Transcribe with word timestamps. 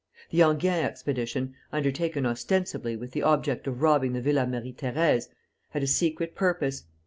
The 0.31 0.39
Enghien 0.41 0.83
expedition, 0.83 1.53
undertaken 1.71 2.25
ostensibly 2.25 2.95
with 2.95 3.11
the 3.11 3.21
object 3.21 3.67
of 3.67 3.83
robbing 3.83 4.13
the 4.13 4.21
Villa 4.21 4.47
Marie 4.47 4.73
Thérèse, 4.73 5.27
had 5.69 5.83
a 5.83 5.85
secret 5.85 6.33
purpose. 6.33 6.85